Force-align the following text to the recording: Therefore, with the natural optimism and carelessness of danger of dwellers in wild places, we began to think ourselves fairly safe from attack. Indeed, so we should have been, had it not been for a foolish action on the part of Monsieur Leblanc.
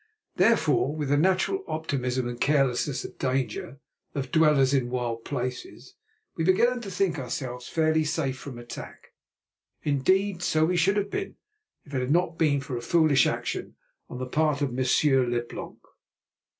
Therefore, 0.37 0.95
with 0.95 1.09
the 1.09 1.15
natural 1.17 1.63
optimism 1.67 2.27
and 2.27 2.41
carelessness 2.41 3.05
of 3.05 3.19
danger 3.19 3.79
of 4.15 4.31
dwellers 4.31 4.73
in 4.73 4.89
wild 4.89 5.23
places, 5.25 5.93
we 6.35 6.43
began 6.43 6.81
to 6.81 6.89
think 6.89 7.19
ourselves 7.19 7.67
fairly 7.67 8.03
safe 8.03 8.35
from 8.35 8.57
attack. 8.57 9.13
Indeed, 9.83 10.41
so 10.41 10.65
we 10.65 10.75
should 10.75 10.97
have 10.97 11.11
been, 11.11 11.35
had 11.85 12.01
it 12.01 12.09
not 12.09 12.39
been 12.39 12.61
for 12.61 12.75
a 12.75 12.81
foolish 12.81 13.27
action 13.27 13.75
on 14.09 14.17
the 14.17 14.25
part 14.25 14.63
of 14.63 14.73
Monsieur 14.73 15.23
Leblanc. 15.23 15.77